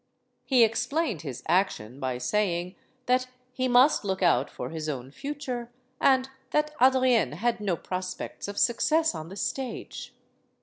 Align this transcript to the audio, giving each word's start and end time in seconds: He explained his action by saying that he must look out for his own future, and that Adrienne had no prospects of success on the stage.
He 0.47 0.63
explained 0.63 1.21
his 1.21 1.43
action 1.47 1.99
by 1.99 2.17
saying 2.17 2.73
that 3.05 3.27
he 3.53 3.67
must 3.67 4.03
look 4.03 4.23
out 4.23 4.49
for 4.49 4.71
his 4.71 4.89
own 4.89 5.11
future, 5.11 5.69
and 5.99 6.27
that 6.49 6.73
Adrienne 6.81 7.33
had 7.33 7.59
no 7.59 7.75
prospects 7.77 8.47
of 8.47 8.57
success 8.57 9.13
on 9.13 9.29
the 9.29 9.35
stage. 9.35 10.15